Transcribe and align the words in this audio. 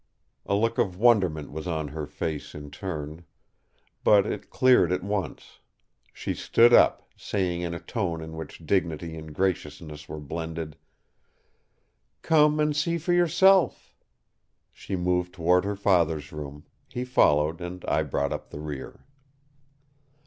A 0.47 0.55
look 0.55 0.79
of 0.79 0.97
wonderment 0.97 1.51
was 1.51 1.67
on 1.67 1.89
her 1.89 2.07
face 2.07 2.55
in 2.55 2.71
turn. 2.71 3.23
But 4.03 4.25
it 4.25 4.49
cleared 4.49 4.91
at 4.91 5.03
once;—she 5.03 6.33
stood 6.33 6.73
up, 6.73 7.07
saying 7.15 7.61
in 7.61 7.75
a 7.75 7.79
tone 7.79 8.19
in 8.19 8.35
which 8.35 8.65
dignity 8.65 9.15
and 9.15 9.31
graciousness 9.31 10.09
were 10.09 10.19
blended: 10.19 10.75
"Come 12.23 12.59
and 12.59 12.75
see 12.75 12.97
for 12.97 13.13
yourself!" 13.13 13.93
She 14.73 14.95
moved 14.95 15.33
toward 15.33 15.65
her 15.65 15.75
father's 15.75 16.31
room; 16.31 16.65
he 16.87 17.05
followed, 17.05 17.61
and 17.61 17.85
I 17.85 18.01
brought 18.01 18.33
up 18.33 18.49
the 18.49 18.59
rear. 18.59 19.05